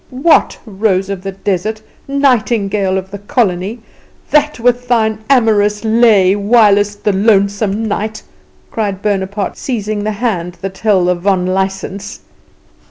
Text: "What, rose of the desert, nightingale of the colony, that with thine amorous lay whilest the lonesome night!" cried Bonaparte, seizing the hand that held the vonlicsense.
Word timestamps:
"What, 0.09 0.57
rose 0.65 1.11
of 1.11 1.21
the 1.21 1.31
desert, 1.31 1.83
nightingale 2.07 2.97
of 2.97 3.11
the 3.11 3.19
colony, 3.19 3.81
that 4.31 4.59
with 4.59 4.87
thine 4.87 5.19
amorous 5.29 5.83
lay 5.85 6.35
whilest 6.35 7.03
the 7.03 7.13
lonesome 7.13 7.85
night!" 7.87 8.23
cried 8.71 9.03
Bonaparte, 9.03 9.57
seizing 9.57 10.03
the 10.03 10.13
hand 10.13 10.57
that 10.61 10.79
held 10.79 11.07
the 11.07 11.13
vonlicsense. 11.13 12.21